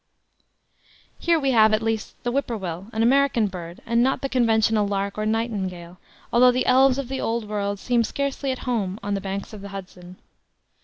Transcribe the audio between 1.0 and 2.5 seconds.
Here we have, at last, the whip